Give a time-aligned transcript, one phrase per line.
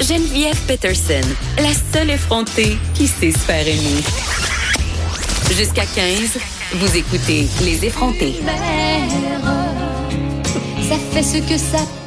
[0.00, 1.20] Geneviève Peterson,
[1.58, 3.66] la seule effrontée qui sait se faire.
[5.54, 6.38] Jusqu'à 15,
[6.74, 8.40] vous écoutez Les effrontés.
[10.88, 11.99] Ça fait ce que ça.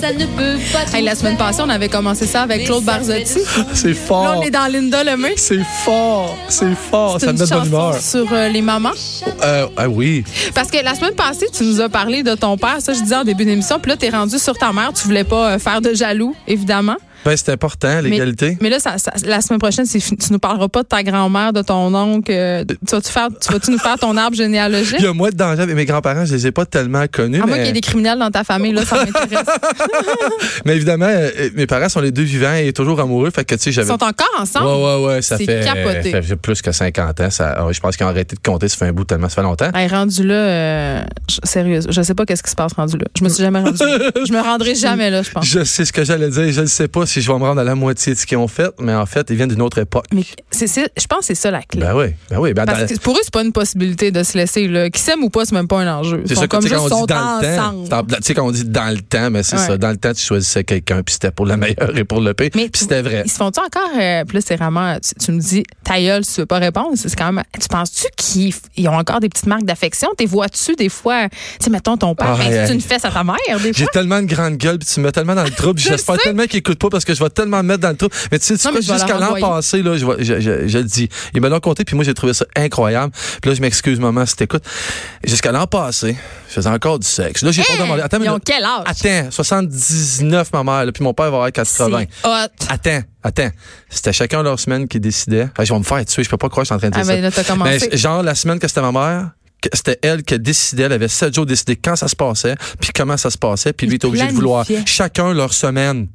[0.00, 0.96] Ça ne peut pas.
[0.96, 3.40] Hey, la semaine passée, on avait commencé ça avec Claude Barzotti.
[3.74, 4.34] C'est Là, fort.
[4.38, 5.34] on est dans Linda Lemay.
[5.36, 6.36] C'est fort.
[6.48, 7.16] C'est fort.
[7.20, 7.96] C'est Ça me de bonne humeur.
[8.00, 8.90] sur euh, les mamans.
[9.42, 10.24] Euh, ah oui.
[10.54, 13.16] Parce que la semaine passée, tu nous as parlé de ton père, ça je disais
[13.16, 15.80] en début d'émission, puis là, t'es rendu sur ta mère, tu voulais pas euh, faire
[15.80, 16.96] de jaloux, évidemment.
[17.24, 18.58] Ben, c'est important, l'égalité.
[18.60, 19.98] Mais là, ça- ça- la semaine prochaine, tu
[20.32, 22.30] nous parleras pas de ta grand-mère, de ton oncle.
[22.32, 24.96] euh, tu vas-tu faire, tu vas-tu nous faire ton arbre généalogique?
[24.98, 27.40] Il y a moins de danger avec mes grands-parents, je les ai pas tellement connus.
[27.40, 29.46] À moins mais, qu'il y ait des criminels dans ta famille, là, ça m'intéresse.
[30.64, 33.30] mais évidemment, euh, mes parents sont les deux vivants et toujours amoureux.
[33.30, 33.88] Fait que, tu sais, Ils j'avais.
[33.88, 34.66] sont encore ensemble?
[34.66, 36.10] Ouais, ouais, ouais, ça C'est fait, capoté.
[36.10, 37.30] ça fait plus que 50 ans.
[37.30, 39.36] Ça, ah, je pense qu'ils ont arrêté de compter, ça fait un bout tellement, ça
[39.36, 39.70] fait longtemps.
[39.74, 43.04] Hey, rendu là, euh, je- sérieux, je sais pas qu'est-ce qui se passe rendu là.
[43.18, 43.98] Je me suis jamais rendu là.
[44.26, 45.44] Je me rendrai jamais là, je pense.
[45.46, 47.60] Je sais ce que j'allais dire, je ne sais pas si je vais me rendre
[47.60, 49.78] à la moitié de ce qu'ils ont fait, mais en fait, ils viennent d'une autre
[49.78, 50.06] époque.
[50.12, 51.80] Mais c'est, c'est- je pense que c'est ça la clé.
[51.80, 52.52] Ben oui, ben oui.
[52.54, 54.66] Ben, Parce que pour eux, c'est pas une possibilité de se laisser.
[54.68, 54.90] Là.
[54.90, 56.22] Qui s'aime ou pas, c'est même pas un enjeu.
[56.26, 58.04] C'est ça comme juste quand on dit dans le temps.
[58.16, 59.66] Tu sais, quand on dit dans le temps, mais c'est Ouais.
[59.66, 59.76] ça.
[59.78, 62.50] Dans le temps, tu choisissais quelqu'un, puis c'était pour le meilleur et pour le pire.
[62.52, 63.22] Puis c'était vrai.
[63.26, 63.90] Ils se font-tu encore.
[64.00, 64.96] Euh, puis là, c'est vraiment.
[65.00, 66.90] Tu, tu me dis, ta gueule, si tu veux pas répondre.
[66.96, 67.44] C'est quand même.
[67.60, 70.08] Tu penses-tu qu'ils ils ont encore des petites marques d'affection?
[70.16, 71.28] T'es vois-tu des fois.
[71.28, 72.74] Tu sais, mettons ton père, Ah, ben, hey, tu hey.
[72.74, 75.12] une fesse à ta mère, des J'ai tellement une grande gueule, puis tu me mets
[75.12, 75.78] tellement dans le trouble.
[75.82, 77.96] Je J'espère tellement qu'ils écoutent pas parce que je vais tellement me mettre dans le
[77.96, 78.14] trouble.
[78.30, 81.08] Mais tu sais, mais jusqu'à l'an passé, là, je, vais- je, je- je le dis.
[81.34, 83.12] Ils me l'ont compté, puis moi, j'ai trouvé ça incroyable.
[83.40, 84.64] Puis là, je m'excuse, maman, si t'écoutes.
[85.24, 86.16] Jusqu'à l'an passé,
[86.48, 87.42] je faisais encore du sexe.
[87.42, 88.02] Là, j'ai pas demandé.
[88.02, 88.82] Attends, Ils mais ont quel âge?
[88.86, 92.04] Attends, 79, ma mère, là, puis mon père va avoir 80.
[92.22, 92.32] C'est hot.
[92.68, 93.50] Attends, attends.
[93.88, 95.48] C'était chacun leur semaine qui décidait.
[95.52, 96.88] Enfin, je vais me faire tuer, je peux pas croire que je suis en train
[96.88, 97.12] de dire Ah, ça.
[97.14, 97.88] ben là, t'as commencé.
[97.90, 99.30] Ben, genre, la semaine que c'était ma mère,
[99.72, 103.16] c'était elle qui décidait, elle avait sept jours décidé quand ça se passait, puis comment
[103.16, 106.08] ça se passait, puis lui était obligé de vouloir chacun leur semaine.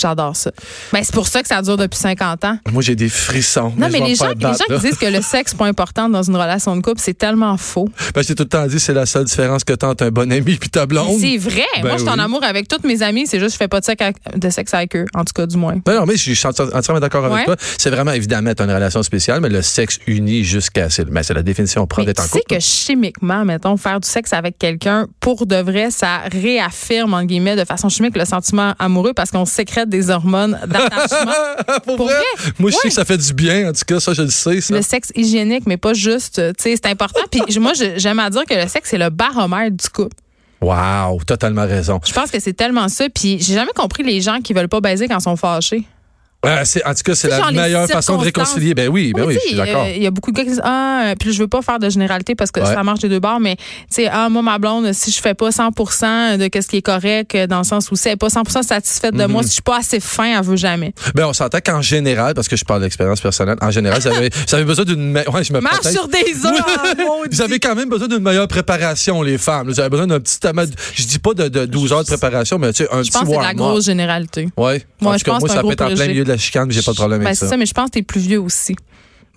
[0.00, 0.50] J'adore ça.
[0.92, 2.58] Ben, c'est pour ça que ça dure depuis 50 ans.
[2.72, 3.72] Moi, j'ai des frissons.
[3.76, 6.22] Non, mais les gens, les gens qui disent que le sexe n'est pas important dans
[6.22, 7.88] une relation de couple, c'est tellement faux.
[8.14, 10.30] Ben, j'ai tout le temps dit, c'est la seule différence que t'as entre un bon
[10.32, 11.18] ami puis ta blonde.
[11.20, 11.64] C'est vrai.
[11.76, 12.20] Ben Moi, je suis en oui.
[12.20, 13.26] amour avec toutes mes amies.
[13.26, 15.32] C'est juste que je fais pas de sexe avec, de sexe avec eux, en tout
[15.34, 15.76] cas, du moins.
[15.84, 17.44] Ben non, mais je suis enti- entièrement d'accord avec Ouais.
[17.44, 17.56] toi.
[17.78, 20.88] C'est vraiment, évidemment, t'as une relation spéciale, mais le sexe uni jusqu'à...
[20.90, 22.54] C'est c'est la définition propre Mais d'être tu en sais couple.
[22.54, 27.56] que chimiquement, mettons, faire du sexe avec quelqu'un, pour de vrai, ça réaffirme, en guillemets,
[27.56, 31.32] de façon chimique, le sentiment amoureux parce qu'on sécrète des hormones d'attachement.
[31.84, 32.14] Pour, Pour vrai?
[32.14, 32.52] vrai?
[32.58, 33.68] Moi, je sais que ça fait du bien.
[33.68, 34.60] En tout cas, ça, je le sais.
[34.60, 34.74] Ça.
[34.74, 37.20] le sexe hygiénique, mais pas juste, euh, tu sais, c'est important.
[37.30, 40.16] Puis moi, j'aime à dire que le sexe, c'est le baromètre du couple.
[40.60, 42.00] Wow, totalement raison.
[42.06, 43.06] Je pense que c'est tellement ça.
[43.08, 45.84] Puis j'ai jamais compris les gens qui veulent pas baiser quand ils sont fâchés.
[46.64, 48.74] C'est- en tout cas, c'est la meilleure façon de réconcilier.
[48.74, 49.84] Ben oui, ben Oui, oui, je suis d'accord.
[49.84, 51.60] euh, Il y a beaucoup de gars qui disent Ah, euh, puis je veux pas
[51.62, 52.66] faire de généralité parce que Ouais.
[52.74, 55.34] ça marche des deux bords, mais tu sais, ah, moi, ma blonde, si je fais
[55.34, 55.68] pas 100
[56.38, 58.62] de ce qui est correct, euh, dans le sens où si elle est pas 100%
[58.62, 60.94] satisfaite de moi, si je suis pas assez fin, elle veut jamais.
[61.14, 64.64] Ben, on s'entend qu'en général, parce que je parle d'expérience personnelle, en général, j'avais j'avais
[64.64, 65.12] besoin d'une.
[65.12, 65.92] me- Ouais, je me Marche protège.
[65.92, 67.36] sur des œufs, maudit.
[67.36, 69.68] Vous avez quand même besoin d'une meilleure préparation, les femmes.
[69.68, 70.38] Vous avez besoin d'un petit
[70.94, 73.10] Je dis pas de, de 12 heures de préparation, mais tu sais, un Je petit
[73.12, 74.48] pense que c'est la grosse généralité.
[74.56, 74.86] Ouais, tout
[75.18, 77.20] je pense moi, ça peut être en plein milieu la chicane, j'ai pas de problème
[77.20, 77.50] Ben, avec c'est ça.
[77.50, 78.74] ça, mais je pense que t'es plus vieux aussi.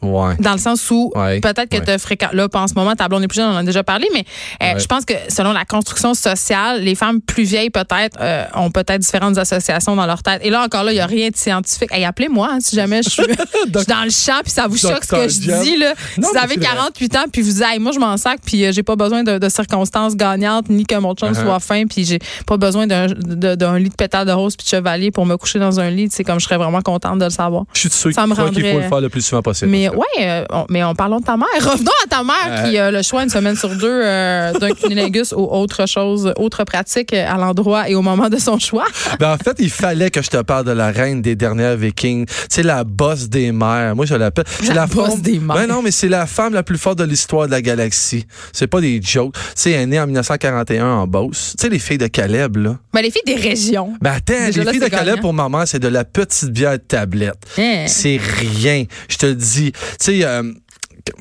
[0.03, 0.35] Ouais.
[0.39, 1.39] Dans le sens où Ouais.
[1.39, 1.85] peut-être que Ouais.
[1.95, 3.83] tu fréquentes là, en ce moment, ta blonde est plus jeune, on en a déjà
[3.83, 4.25] parlé, mais
[4.61, 8.69] euh, je pense que selon la construction sociale, les femmes plus vieilles peut-être euh, ont
[8.71, 10.41] peut-être différentes associations dans leur tête.
[10.43, 11.89] Et là encore là, il n'y a rien de scientifique.
[11.91, 13.23] Hey, appelez-moi hein, si jamais je suis,
[13.73, 15.93] je suis dans le champ puis ça vous choque ce que je dis là.
[16.17, 16.75] Non, si vous avez c'est vrai.
[16.75, 19.23] 48 ans puis vous dites hey, moi je m'en sac puis euh, j'ai pas besoin
[19.23, 21.41] de, de circonstances gagnantes ni que mon chum Uh-huh.
[21.41, 25.09] soit fin puis j'ai pas besoin d'un lit de pétales de rose puis de chevalier
[25.11, 27.63] pour me coucher dans un lit, c'est comme je serais vraiment contente de le savoir.
[27.73, 29.41] Je suis sûr Ça me qu'il faut qu'il faut rendrait- le faire le plus souvent
[29.41, 29.71] possible.
[29.71, 29.89] Mais.
[29.95, 32.33] Ouais, euh, on- mais en parlant de ta mère, revenons à ta mère
[32.65, 32.69] Euh.
[32.69, 36.63] qui a le choix une semaine sur deux euh, d'un cunilingus ou autre chose, autre
[36.63, 38.85] pratique euh, à l'endroit et au moment de son choix.
[39.19, 42.25] Ben, en fait, il fallait que je te parle de la reine des dernières Vikings.
[42.49, 43.95] Sais, la bosse des mers.
[43.95, 44.45] Moi, je l'appelle.
[44.61, 45.55] C'est La bosse femme- des mers.
[45.55, 48.25] Ben non, mais c'est la femme la plus forte de l'histoire de la galaxie.
[48.51, 49.35] C'est pas des jokes.
[49.55, 51.53] Sais, elle est née en 1941 en Beauce.
[51.57, 52.77] Tu sais, les filles de Caleb, là.
[52.93, 53.93] Mais les filles des régions.
[54.01, 56.49] Ben attends, Déjà les là, filles de c'est Caleb pour maman, c'est de la petite
[56.49, 57.35] bière de tablette.
[57.57, 57.85] Hein.
[57.87, 58.85] C'est rien.
[59.09, 59.71] Je te le dis.
[59.99, 60.41] Tu sais,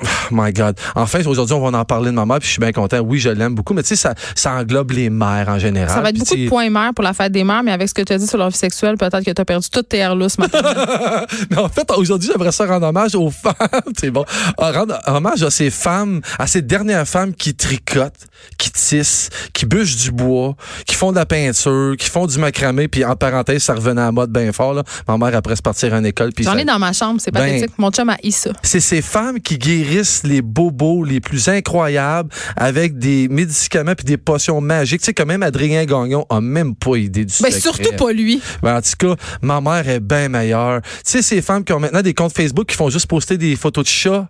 [0.01, 0.77] Oh my God.
[0.95, 3.01] Enfin, aujourd'hui, on va en parler de ma mère, puis je suis bien content.
[3.01, 5.91] Oui, je l'aime beaucoup, mais tu sais, ça, ça englobe les mères en général.
[5.95, 7.89] Ça va être Puis, beaucoup de points mères pour la fête des mères, mais avec
[7.89, 9.89] ce que tu as dit sur leur vie sexuelle, peut-être que tu as perdu toutes
[9.89, 10.13] tes airs.
[11.51, 13.55] Mais en fait, aujourd'hui, j'aimerais ça rendre hommage aux femmes.
[13.99, 14.25] C'est bon.
[14.59, 18.13] Ah, Rendre hommage à ces femmes, à ces dernières femmes qui tricotent,
[18.59, 20.55] qui tissent, qui bûchent du bois,
[20.87, 24.07] qui font de la peinture, qui font du macramé, puis en parenthèse, ça revenait à
[24.07, 24.75] la mode bien fort.
[24.75, 24.83] Là.
[25.09, 27.31] Ma mère, après se partir en école, puis J'en ça- ai dans ma chambre, c'est
[27.31, 27.79] Ben- pathétique.
[27.79, 28.51] Mon chum a ça.
[28.63, 34.17] c'est ces femmes qui guérissent les bobos les plus incroyables avec des médicaments puis des
[34.17, 35.01] potions magiques.
[35.01, 37.61] Tu sais, quand même, Adrien Gagnon a même pas idée du Ben, secret.
[37.61, 38.41] surtout pas lui.
[38.63, 40.83] Ben, en tout cas, ma mère est bien meilleure.
[40.83, 43.57] Tu sais, ces femmes qui ont maintenant des comptes Facebook qui font juste poster des
[43.57, 44.29] photos de chats.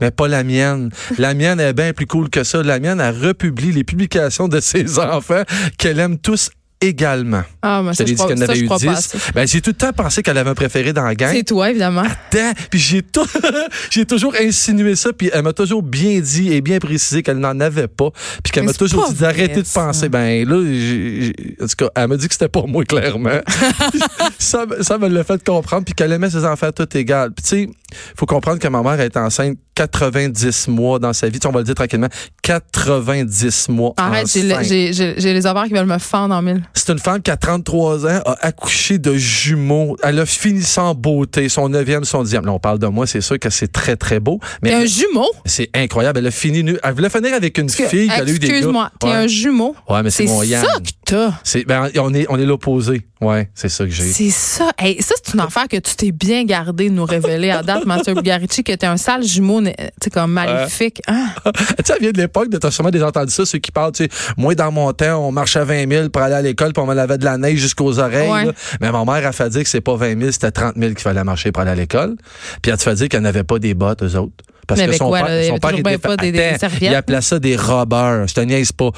[0.00, 0.90] Mais pas la mienne.
[1.18, 2.62] La mienne est bien plus cool que ça.
[2.62, 5.42] La mienne, elle republie les publications de ses enfants
[5.78, 6.50] qu'elle aime tous
[6.80, 7.42] également.
[7.62, 8.88] Ah, mais Je ça, je dit qu'elle avait eu crois pas 10.
[9.14, 9.18] assez.
[9.34, 11.32] Ben, j'ai tout le temps pensé qu'elle avait un préféré dans la gang.
[11.34, 12.02] C'est toi, évidemment.
[12.02, 13.26] Attends, puis j'ai tout,
[13.90, 17.58] j'ai toujours insinué ça, puis elle m'a toujours bien dit et bien précisé qu'elle n'en
[17.60, 18.10] avait pas,
[18.42, 20.08] puis qu'elle m'a toujours dit d'arrêter de penser.
[20.08, 23.40] Ben là, j'ai- j'ai- en tout cas, elle m'a dit que c'était pas moi clairement.
[24.38, 27.30] ça, ça me l'a fait comprendre, puis qu'elle aimait ses enfants tout égal.
[27.32, 27.68] Puis tu sais,
[28.16, 31.38] faut comprendre que ma mère est enceinte 90 mois dans sa vie.
[31.38, 32.08] Tu sais, on va le dire tranquillement,
[32.42, 33.94] 90 mois.
[33.96, 36.62] Arrête, j'ai le- les ovaires qui veulent me fendre en mille.
[36.74, 39.96] C'est une femme qui a 33 ans, a accouché de jumeaux.
[40.02, 42.44] Elle a fini sans beauté, son neuvième, son dixième.
[42.44, 44.38] Là, on parle de moi, c'est sûr que c'est très, très beau.
[44.62, 45.28] Mais un jumeau?
[45.46, 46.18] c'est incroyable.
[46.18, 46.76] Elle a fini nu.
[46.82, 48.46] Elle voulait finir avec une Parce fille qui a eu des.
[48.50, 49.12] Excuse-moi, t'es ouais.
[49.14, 49.74] un jumeau?
[49.88, 50.64] Ouais, mais c'est mon Yann.
[50.64, 51.62] ça que t'as.
[51.66, 53.02] Ben, on est, on est l'opposé.
[53.20, 54.04] Ouais, c'est ça que j'ai.
[54.04, 54.70] C'est ça.
[54.78, 57.84] Hey, ça, c'est une affaire que tu t'es bien gardé de nous révéler à date,
[57.84, 61.00] Mathieu Bugarici, que t'es un sale jumeau, tu sais, comme maléfique.
[61.06, 61.28] Ah.
[61.56, 63.92] tu sais, ça vient de l'époque de t'as sûrement déjà entendu ça, ceux qui parlent,
[63.92, 66.72] tu sais, moi, dans mon temps, on marchait à 20 000 pour aller à l'école,
[66.72, 68.30] puis on me lavait de la neige jusqu'aux oreilles.
[68.30, 68.52] Ouais.
[68.80, 71.00] Mais ma mère a fait dire que c'est pas 20 000, c'était 30 000 qu'il
[71.00, 72.16] fallait marcher pour aller à l'école.
[72.62, 74.44] Puis elle te fait dire qu'elle n'avait pas des bottes, eux autres.
[74.70, 75.48] Parce Mais que son quoi, père, là?
[75.48, 78.26] Son père était pas des- des Attends, il appelait ça des robbers.
[78.28, 78.90] Je te niaise pas.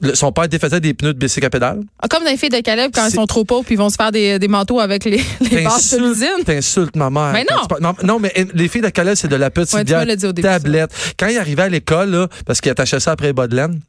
[0.00, 1.80] Le- son père défaisait des pneus de bicycle à pédale.
[2.00, 3.78] Ah, Comme dans les filles de Caleb, quand ils C'est- sont trop pauvres, puis ils
[3.78, 5.20] vont se faire des, des manteaux avec les,
[5.50, 6.44] les bases de l'usine.
[6.44, 7.32] T'insultes ma mère.
[7.32, 7.78] Mais non.
[7.80, 7.94] non.
[8.02, 10.32] Non, mais euh, les filles de Calais, c'est de la petite Ouais, bière ça.
[10.32, 10.90] tablette.
[11.18, 13.80] Quand il arrivait à l'école, parce qu'il attachait ça après les bas de laine,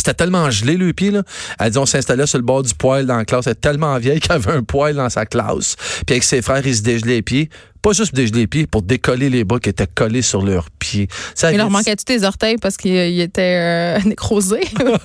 [0.00, 1.22] c'était tellement gelé, le pied, là.
[1.58, 3.46] Elle dit, on s'installait sur le bord du poêle dans la classe.
[3.48, 5.74] Elle est tellement vieille qu'elle avait un poêle dans sa classe.
[6.06, 7.50] Puis avec ses frères, ils se dégelaient les pieds.
[7.88, 10.70] Pas juste pour dégeler les pieds, pour décoller les bas qui étaient collés sur leurs
[10.70, 11.08] pieds.
[11.34, 14.60] Ça Il leur manquait-tu tes orteils parce qu'ils ils étaient euh, nécrosés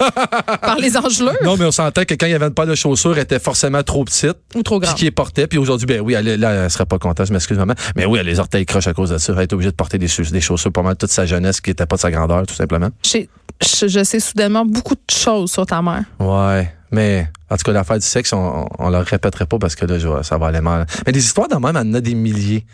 [0.62, 2.76] par les engelures Non, mais on sentait que quand il y avait une paire de
[2.76, 4.36] chaussures, elle était forcément trop petite.
[4.56, 4.96] ou trop Puis grands?
[4.96, 5.48] qui les portait.
[5.48, 7.74] Puis aujourd'hui, ben oui, elle, est- là, elle serait pas contente, je m'excuse maman.
[7.96, 9.34] Mais oui, elle a les orteils croches à cause de ça.
[9.36, 11.72] Elle est obligée de porter des, chauss- des chaussures pour mal toute sa jeunesse qui
[11.72, 12.90] était pas de sa grandeur, tout simplement.
[13.06, 13.20] Je,
[13.62, 16.04] je, je sais soudainement beaucoup de choses sur ta mère.
[16.20, 16.74] Ouais.
[16.92, 20.24] Mais, en tout cas, l'affaire du sexe, on, on la répéterait pas parce que là,
[20.24, 20.86] ça va aller mal.
[21.06, 22.66] Mais des histoires de même, elle en a des milliers.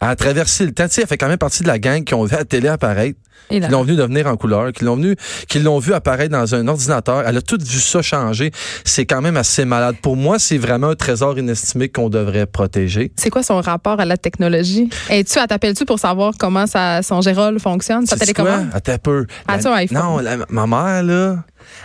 [0.00, 0.86] Elle a traversé le temps.
[0.86, 2.68] Tu sais, elle fait quand même partie de la gang qui ont vu la télé
[2.68, 3.18] apparaître,
[3.50, 5.16] Et qui l'ont vu devenir en couleur, qui l'ont vu,
[5.48, 7.22] qui l'ont vu apparaître dans un ordinateur.
[7.26, 8.50] Elle a tout vu ça changer.
[8.84, 9.96] C'est quand même assez malade.
[10.02, 13.12] Pour moi, c'est vraiment un trésor inestimé qu'on devrait protéger.
[13.16, 14.90] c'est quoi son rapport à la technologie?
[15.08, 18.68] Es-tu, elle t'appelles-tu pour savoir comment ça, son Gérol fonctionne, sa télécommande?
[18.74, 19.26] Attends un peu.
[19.46, 19.84] Ah, La-.
[19.90, 21.44] Non, la- ma mère, là,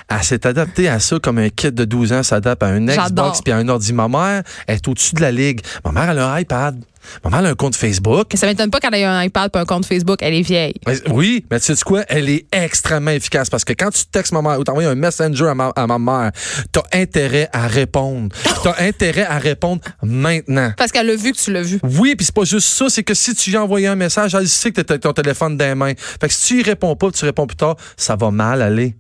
[0.10, 2.85] elle s'est adaptée à ça comme un kid de 12 ans s'adapte à un.
[2.85, 3.94] Xbox puis à un ordi.
[3.94, 5.62] Ma mère est au-dessus de la ligue.
[5.85, 6.83] Ma mère, elle a un iPad.
[7.24, 8.27] Ma mère, elle a un compte Facebook.
[8.31, 10.19] Mais ça m'étonne pas qu'elle ait un iPad et un compte Facebook.
[10.21, 10.75] Elle est vieille.
[10.88, 12.06] Mais- Oui, mais tu sais quoi?
[12.07, 15.47] Elle est extrêmement efficace parce que quand tu textes ma mère ou t'envoies un messenger
[15.47, 16.31] à ma, à ma mère,
[16.71, 18.33] t'as intérêt à répondre.
[18.63, 20.71] T'as intérêt à répondre maintenant.
[20.77, 21.79] Parce qu'elle a vu que tu l'as vu.
[21.83, 24.33] Oui, puis c'est pas juste ça, c'est que si tu lui as envoyé un message,
[24.36, 25.94] elle sait que t'as ton téléphone dans les mains.
[25.97, 28.95] Fait que si tu y réponds pas, tu réponds plus tard, ça va mal aller.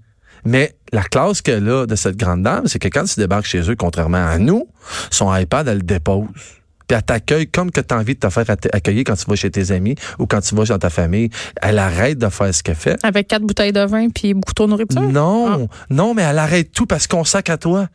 [0.45, 3.69] Mais la classe qu'elle a de cette grande dame, c'est que quand tu débarques chez
[3.69, 4.67] eux, contrairement à nous,
[5.09, 6.27] son iPad, elle le dépose.
[6.87, 9.35] Puis elle t'accueille comme que tu as envie de te faire accueillir quand tu vas
[9.35, 11.29] chez tes amis ou quand tu vas dans ta famille.
[11.61, 12.99] Elle arrête de faire ce qu'elle fait.
[13.03, 15.01] Avec quatre bouteilles de vin puis beaucoup trop de nourriture?
[15.01, 17.87] Non, non, mais elle arrête tout parce qu'on sac à toi.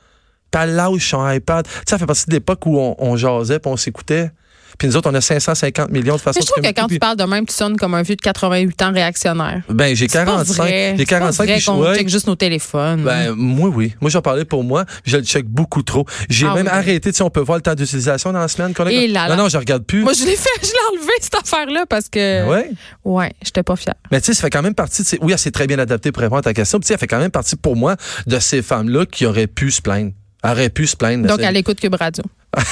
[0.51, 1.67] Puis elle lâche son iPad.
[1.67, 4.31] Tu sais, ça fait partie de l'époque où on, on jasait puis on s'écoutait.
[4.77, 6.87] Puis nous autres, on a 550 millions de façons Mais je trouve de que quand
[6.89, 9.63] tu parles de même, tu sonnes comme un vieux de 88 ans réactionnaire.
[9.69, 10.55] Ben, j'ai C'est pas 45.
[10.63, 10.94] vrai.
[10.98, 11.94] J'ai C'est pas 45 vrai qu'on ouais.
[11.96, 13.03] check juste nos téléphones.
[13.03, 13.94] Ben, moi, oui.
[14.01, 14.84] Moi, j'en parlais pour moi.
[15.05, 16.05] Je le check beaucoup trop.
[16.29, 16.72] J'ai Ah même oui.
[16.72, 17.10] arrêté.
[17.10, 18.75] Tu sais, on peut voir le temps d'utilisation dans la semaine.
[18.75, 19.37] qu'on a- Et là là.
[19.37, 20.03] Non, non, je regarde plus.
[20.03, 22.46] Moi, je l'ai fait, je l'ai enlevé, cette affaire-là, parce que.
[22.48, 22.70] ouais.
[23.05, 23.94] Ouais, j'étais pas fière.
[24.10, 25.03] Mais tu sais, ça fait quand même partie.
[25.03, 26.79] de ces- Oui, elle s'est très bien adaptée pour répondre à ta question.
[26.79, 27.96] Puis, tu sais, elle fait quand même partie pour moi
[28.27, 30.13] de ces femmes-là qui auraient pu se plaindre.
[30.45, 31.27] Auraient pu se plaindre.
[31.27, 32.23] Donc, elle écoute Cube Radio.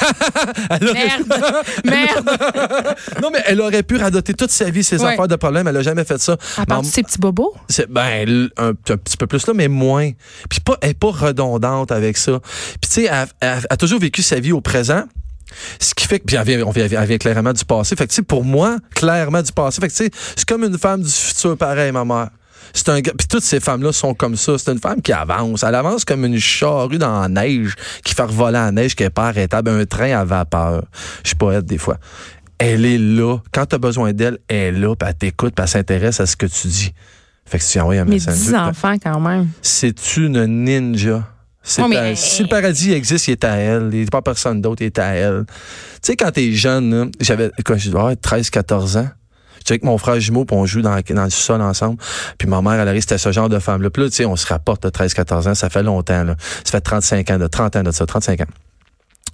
[0.71, 1.65] Elle aurait- Merde!
[1.85, 2.31] Merde!
[3.23, 5.13] non, mais elle aurait pu radoter toute sa vie ses Ouais.
[5.13, 5.67] affaires de problème.
[5.69, 6.37] Elle a jamais fait ça.
[6.57, 7.55] À part ces petits bobos.
[7.91, 10.11] Ben un, un petit peu plus là, mais moins.
[10.49, 12.41] Puis pas, elle est pas redondante avec ça.
[12.81, 15.05] Puis tu sais, elle, elle- elle a toujours vécu sa vie au présent.
[15.79, 17.95] Ce qui fait que, puis elle vient, on vient, elle vient clairement du passé.
[17.97, 19.81] Fait que tu sais, pour moi, clairement du passé.
[19.81, 22.29] Fait que tu sais, c'est comme une femme du futur pareil, ma mère.
[22.73, 24.59] C'est un gars, puis toutes ces femmes-là sont comme ça.
[24.59, 25.63] C'est une femme qui avance.
[25.63, 29.11] Elle avance comme une charrue dans la neige, qui fait revoler la neige, qui est
[29.11, 30.85] pas arrêtable, un train à vapeur.
[31.23, 31.99] Je suis poète des fois.
[32.59, 33.39] Elle est là.
[33.53, 36.27] Quand tu as besoin d'elle, elle est là, puis elle t'écoute, puis elle s'intéresse à
[36.27, 36.95] ce que tu dis.
[37.45, 38.35] Fait que si tu envoies un Mais message.
[38.39, 39.49] 10 enfants, quand même.
[39.63, 41.23] C'est une ninja?
[41.63, 43.91] C'est mais- à- si le paradis existe, il est à elle.
[43.93, 45.45] Il n'est pas personne d'autre, il est à elle.
[45.47, 45.55] Tu
[46.03, 49.09] sais, quand t'es jeune, j'avais, quoi, je devais avoir 13, 14 ans.
[49.67, 51.99] J'étais avec mon frère jumeau, puis on joue dans, dans le sol ensemble.
[52.39, 53.91] Puis ma mère, elle arrive, c'était ce genre de femme-là.
[53.91, 56.37] Puis là, tu sais, on se rapporte de 13-14 ans, ça fait longtemps, là.
[56.63, 58.47] Ça fait 35 ans, de 30 ans de ça, 35 ans.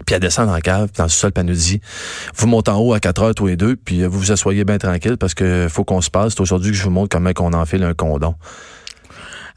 [0.06, 1.82] Puis elle descend dans la cave, dans le sol, puis elle nous dit
[2.34, 4.78] Vous montez en haut à 4 heures tous les deux, puis vous vous asseyez bien
[4.78, 6.32] tranquille parce que faut qu'on se passe.
[6.32, 8.34] C'est aujourd'hui que je vous montre comment on enfile un condom.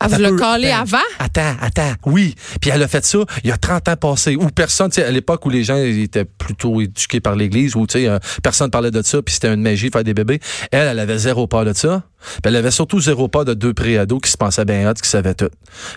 [0.06, 0.98] Ah, vous Ça le attends, avant?
[1.20, 2.36] Attends, attends, oui.
[2.62, 5.04] Puis elle a fait ça il y a 30 ans passés, où personne, tu sais,
[5.04, 8.70] à l'époque où les gens étaient plutôt éduqués par l'Église, où tu sais, euh, personne
[8.70, 10.40] parlait de ça, puis c'était une magie faire des bébés.
[10.72, 12.04] Elle, elle avait zéro peur de ça.
[12.20, 15.10] Puis elle avait surtout zéro peur de deux préados qui se pensaient bien hot, qui
[15.10, 15.50] savaient tout.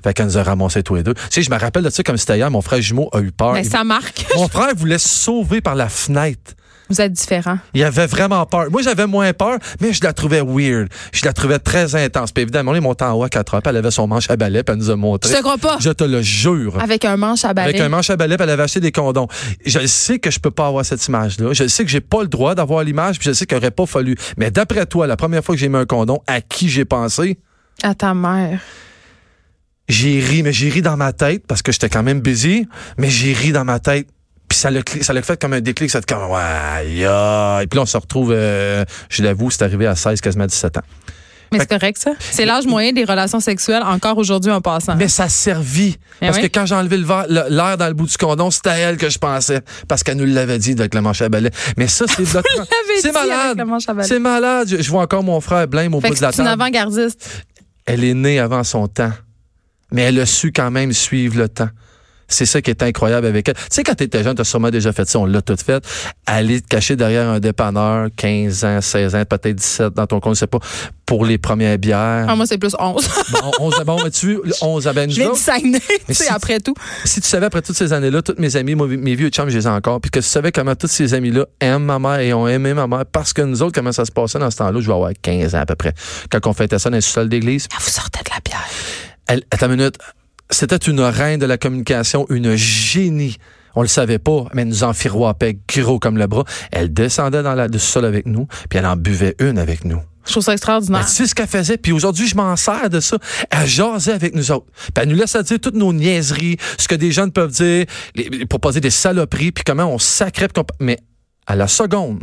[0.04, 1.14] Fait qu'elle nous a ramassés tous les deux.
[1.14, 3.32] Tu sais, je me rappelle de ça comme c'était hier, mon frère jumeau a eu
[3.32, 3.52] peur.
[3.52, 4.26] Mais Ben, ça marque.
[4.36, 6.52] Mon frère voulait se sauver par la fenêtre.
[6.88, 7.58] Vous êtes différents.
[7.74, 8.70] Il avait vraiment peur.
[8.70, 10.88] Moi, j'avais moins peur, mais je la trouvais weird.
[11.12, 12.32] Je la trouvais très intense.
[12.32, 14.30] Puis évidemment, on est monté en haut à 4 heures, puis elle avait son manche
[14.30, 15.30] à balai, puis elle nous a montré.
[15.30, 15.76] Je te crois pas?
[15.80, 16.80] Je te le jure.
[16.80, 17.70] Avec un manche à balai.
[17.70, 19.28] Avec un manche à balai, puis elle avait acheté des condoms.
[19.64, 21.52] Je sais que je peux pas avoir cette image-là.
[21.52, 23.86] Je sais que j'ai pas le droit d'avoir l'image, puis je sais qu'il aurait pas
[23.86, 24.16] fallu.
[24.36, 27.38] Mais d'après toi, la première fois que j'ai mis un condom, à qui j'ai pensé?
[27.82, 28.60] À ta mère.
[29.88, 32.68] J'ai ri, mais j'ai ri dans ma tête parce que j'étais quand même busy,
[32.98, 34.06] mais j'ai ri dans ma tête.
[34.48, 37.66] Puis ça l'a ça l'a fait comme un déclic, ça comme ouais, aïe.
[37.68, 40.82] Puis là on se retrouve euh, je l'avoue, c'est arrivé à 16 quasiment 17 ans.
[41.50, 42.10] Mais c'est correct, ça.
[42.18, 44.96] C'est l'âge moyen des relations sexuelles, encore aujourd'hui en passant.
[44.96, 45.96] Mais ça a servi.
[46.20, 46.42] Ben parce oui.
[46.42, 48.98] que quand j'ai enlevé le le- l'air dans le bout du condom, c'était à elle
[48.98, 49.62] que je pensais.
[49.88, 51.50] Parce qu'elle nous l'avait dit avec le manche à balai.
[51.78, 52.24] Mais ça, c'est
[53.00, 53.56] C'est malade.
[53.58, 54.06] le manche à balai.
[54.06, 54.68] C'est malade.
[54.78, 56.60] Je, vois encore mon frère blême au Fait bout que de la c'est une table.
[56.60, 57.46] avant-gardiste.
[57.86, 59.12] Elle est née avant son temps.
[59.90, 61.70] Mais elle a su quand même suivre le temps.
[62.28, 63.54] C'est ça qui est incroyable avec elle.
[63.54, 65.82] Tu sais, quand t'étais jeune, t'as sûrement déjà fait ça, on l'a tout fait.
[66.26, 70.34] Aller te cacher derrière un dépanneur, 15 ans, 16 ans, peut-être 17 dans ton compte,
[70.34, 70.58] je sais pas,
[71.06, 72.26] pour les premières bières.
[72.28, 73.08] Ah, moi, c'est plus 11.
[73.32, 76.28] Bon, 11, bon, mais tu vois, le 11 à ben, Je Saguenay, tu sais, si-
[76.30, 76.74] après tout.
[77.04, 79.56] si tu savais après toutes ces années-là, tous mes amis, moi, mes vieux chums, je
[79.56, 82.32] les ai encore, puis que tu savais comment tous ces amis-là aiment ma mère et
[82.34, 84.80] ont aimé ma mère, parce que nous autres, comment ça se passait dans ce temps-là,
[84.80, 85.94] je vais avoir 15 ans à peu près.
[86.30, 88.66] Quand on fêtait ça dans les sous-sols d'église, Ah, vous sortez de la bière.
[89.28, 89.96] elle, attends une minute,
[90.50, 93.36] c'était une reine de la communication, une génie.
[93.74, 96.44] On le savait pas, mais elle nous enfiroipait gros comme le bras.
[96.72, 100.00] Elle descendait dans la, le sol avec nous, puis elle en buvait une avec nous.
[100.26, 101.06] Je trouve ça extraordinaire.
[101.06, 103.16] tu sais ce qu'elle faisait, puis aujourd'hui, je m'en sers de ça.
[103.50, 104.66] Elle jasait avec nous autres.
[104.74, 108.28] Puis elle nous laissait dire toutes nos niaiseries, ce que des jeunes peuvent dire, les-
[108.28, 110.48] dire des saloperies, puis comment on sacrait.
[110.80, 110.98] Mais
[111.46, 112.20] à la seconde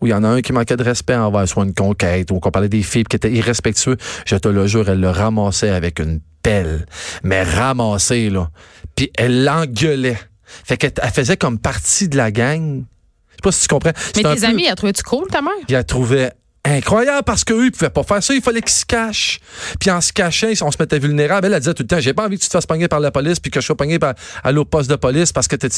[0.00, 2.38] où il y en a un qui manquait de respect envers soit une conquête, ou
[2.38, 5.98] qu'on parlait des filles qui étaient irrespectueux, je te le jure, elle le ramassait avec
[5.98, 6.86] une pelle.
[7.22, 8.50] Mais ramassée, là.
[8.96, 10.18] Puis elle l'engueulait.
[10.64, 12.84] Fait qu'elle elle faisait comme partie de la gang.
[13.30, 13.92] Je sais pas si tu comprends.
[14.16, 15.52] Mais tes peu- amis, elle trouvé-tu cool, ta mère?
[15.68, 16.32] il la trouvait
[16.64, 18.34] incroyable parce qu'eux, ils pouvaient pas faire ça.
[18.34, 19.40] Il fallait qu'ils se cachent.
[19.80, 21.46] Puis en se cachant, on se mettait vulnérable.
[21.46, 23.00] Elle, elle disait tout le temps, j'ai pas envie que tu te fasses pogner par
[23.00, 24.14] la police puis que je sois pogné par,
[24.44, 25.68] à l'autre poste de police parce que t'as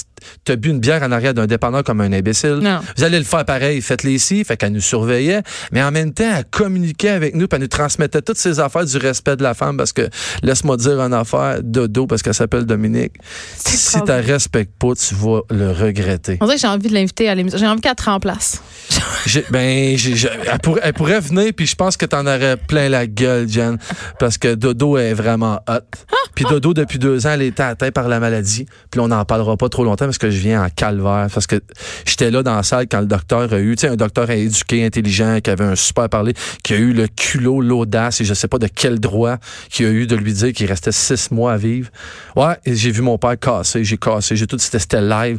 [0.53, 2.59] as bu une bière en arrière d'un dépanneur comme un imbécile.
[2.63, 2.81] Non.
[2.97, 3.81] Vous allez le faire pareil.
[3.81, 4.45] Faites-les ici.
[4.45, 5.43] Fait qu'elle nous surveillait.
[5.73, 8.85] Mais en même temps, elle communiquait avec nous puis elle nous transmettait toutes ces affaires
[8.85, 10.09] du respect de la femme parce que,
[10.43, 13.13] laisse-moi dire une affaire, dodo, parce qu'elle s'appelle Dominique.
[13.57, 14.25] Si tu extraordinaire.
[14.27, 16.37] respectes pas, tu vas le regretter.
[16.41, 17.59] On dirait que j'ai envie de l'inviter à l'émission.
[17.59, 18.61] J'ai envie qu'elle te remplace.
[19.27, 20.15] J'ai- ben, j'ai-
[20.83, 23.79] elle, pourrait, venir, puis je pense que t'en aurais plein la gueule, Jen,
[24.19, 25.81] parce que Dodo est vraiment hot.
[26.35, 28.67] Puis Dodo, depuis deux ans, elle était atteinte par la maladie.
[28.91, 31.29] Puis on n'en parlera pas trop longtemps parce que je viens en calvaire.
[31.33, 31.61] Parce que
[32.07, 34.85] j'étais là dans la salle quand le docteur a eu, tu sais, un docteur éduqué,
[34.85, 38.49] intelligent, qui avait un super parler, qui a eu le culot, l'audace, et je sais
[38.49, 39.37] pas de quel droit,
[39.71, 41.91] qui a eu de lui dire qu'il restait six mois à vivre.
[42.37, 45.39] Ouais, et j'ai vu mon père casser, j'ai cassé, j'ai tout, c'était live.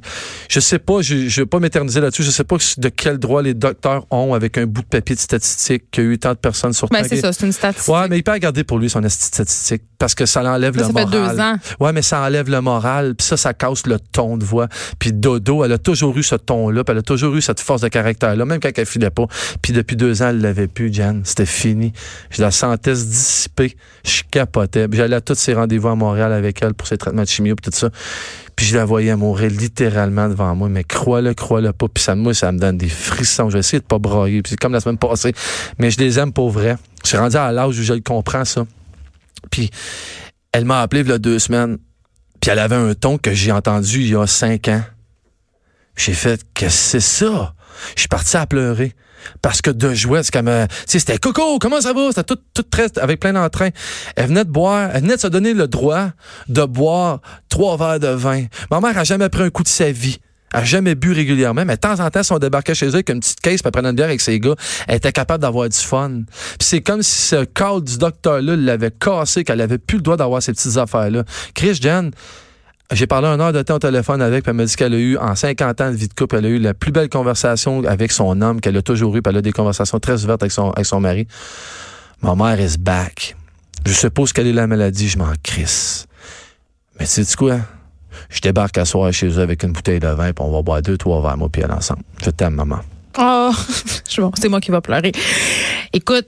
[0.49, 3.41] Je sais pas, je, je vais pas m'éterniser là-dessus, je sais pas de quel droit
[3.41, 6.31] les docteurs ont avec un bout de papier de statistique qu'il y a eu tant
[6.31, 7.93] de personnes sur Ben, c'est ça, c'est une statistique.
[7.93, 10.93] Ouais, mais il peut regarder pour lui son statistique parce que ça l'enlève Là, le
[10.93, 11.55] ça fait deux ans.
[11.79, 14.67] Ouais, mais ça enlève le moral, puis ça, ça casse le ton de voix.
[14.99, 17.81] Puis Dodo, elle a toujours eu ce ton-là, puis elle a toujours eu cette force
[17.81, 19.25] de caractère-là, même quand elle filait pas.
[19.61, 21.21] Puis depuis deux ans, elle l'avait plus, Jan.
[21.23, 21.93] C'était fini.
[22.29, 23.75] Je la sentais se dissiper.
[24.03, 24.87] Je capotais.
[24.91, 27.71] J'allais à tous ses rendez-vous à Montréal avec elle pour ses traitements de chimio, puis
[27.71, 27.89] tout ça.
[28.55, 30.69] Puis je la voyais mourir littéralement devant moi.
[30.69, 31.87] Mais crois-le, crois-le pas.
[31.93, 33.49] Puis ça, moi, ça me donne des frissons.
[33.49, 34.41] Je vais essayer de pas brailler.
[34.41, 35.33] Puis c'est comme la semaine passée.
[35.77, 36.77] Mais je les aime pour vrai.
[37.03, 38.65] Je suis rendu à l'âge où je le comprends, ça.
[39.51, 39.69] Puis
[40.55, 41.77] elle m'a appelé il y a deux semaines.
[42.39, 44.83] Puis elle avait un ton que j'ai entendu il y a cinq ans.
[45.97, 47.53] J'ai fait, que c'est ça?
[47.95, 48.93] Je suis parti à pleurer.
[49.41, 52.07] Parce que de jouer, c'est comme, euh, c'était Coco, comment ça va?
[52.09, 53.69] C'était tout, tout très, avec plein d'entrain.
[54.15, 56.12] Elle venait de boire, elle venait de se donner le droit
[56.47, 57.19] de boire
[57.50, 58.45] trois verres de vin.
[58.71, 60.19] Ma mère a jamais pris un coup de sa vie.
[60.55, 63.09] A jamais bu régulièrement, mais de temps en temps, si on débarquait chez eux avec
[63.09, 64.55] une petite caisse pour prendre une bière avec ses gars,
[64.88, 66.21] elle était capable d'avoir du fun.
[66.27, 70.15] Puis c'est comme si ce cadre du docteur-là l'avait cassé, qu'elle avait plus le droit
[70.15, 71.24] d'avoir ces petites affaires-là.
[71.53, 72.12] Chris, Jen,
[72.91, 74.97] J'ai parlé un heure de temps au téléphone avec, puis elle m'a dit qu'elle a
[74.97, 77.83] eu, en 50 ans de vie de couple, elle a eu la plus belle conversation
[77.83, 80.51] avec son homme qu'elle a toujours eu, puis elle a des conversations très ouvertes avec
[80.51, 81.27] son, avec son mari.
[82.21, 83.35] Ma mère is back.
[83.85, 86.05] Je suppose quelle est la maladie, je m'en crisse.
[87.00, 87.57] Mais tu sais quoi?
[88.29, 90.82] Je débarque à soir chez eux avec une bouteille de vin, puis on va boire
[90.82, 92.01] deux, trois verres, moi, puis elle ensemble.
[92.24, 92.79] Je t'aime, maman.
[93.17, 93.51] Oh,
[94.36, 95.12] c'est moi qui va pleurer.
[95.94, 96.27] Écoute,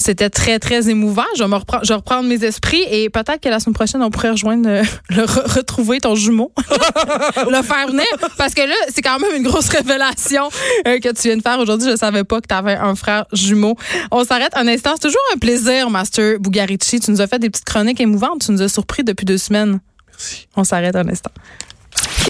[0.00, 1.24] c'était très, très émouvant.
[1.36, 4.00] Je vais, me reprendre, je vais reprendre mes esprits et peut-être que la semaine prochaine,
[4.02, 6.52] on pourrait rejoindre, euh, le, re- retrouver ton jumeau,
[7.50, 8.06] le faire venir.
[8.38, 10.48] Parce que là, c'est quand même une grosse révélation
[10.86, 11.90] euh, que tu viens de faire aujourd'hui.
[11.90, 13.76] Je savais pas que tu avais un frère jumeau.
[14.12, 14.92] On s'arrête un instant.
[14.94, 17.00] C'est toujours un plaisir, Master Bugarici.
[17.00, 18.42] Tu nous as fait des petites chroniques émouvantes.
[18.46, 19.80] Tu nous as surpris depuis deux semaines.
[20.56, 21.30] On s'arrête un instant.